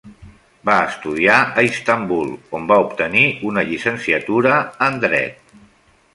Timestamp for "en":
4.89-4.99